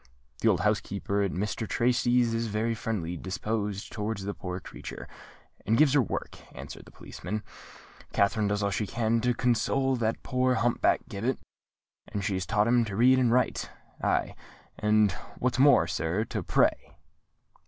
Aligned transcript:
"The 0.39 0.47
old 0.47 0.61
housekeeper 0.61 1.21
at 1.21 1.29
Mr. 1.31 1.67
Tracy's 1.69 2.33
is 2.33 2.47
very 2.47 2.73
friendly 2.73 3.15
disposed 3.17 3.91
towards 3.91 4.23
the 4.23 4.33
poor 4.33 4.59
creature, 4.59 5.07
and 5.63 5.77
gives 5.77 5.93
her 5.93 6.01
work," 6.01 6.39
answered 6.55 6.85
the 6.85 6.91
policeman. 6.91 7.43
"Katherine 8.11 8.47
does 8.47 8.63
all 8.63 8.71
she 8.71 8.87
can 8.87 9.21
to 9.21 9.35
console 9.35 9.95
that 9.97 10.23
poor 10.23 10.55
hump 10.55 10.81
back 10.81 11.01
Gibbet; 11.07 11.37
and 12.07 12.23
she 12.25 12.33
has 12.33 12.47
taught 12.47 12.67
him 12.67 12.83
to 12.85 12.95
read 12.95 13.19
and 13.19 13.31
write—aye, 13.31 14.33
and 14.79 15.11
what's 15.37 15.59
more, 15.59 15.85
sir, 15.85 16.23
to 16.25 16.41
pray." 16.41 16.97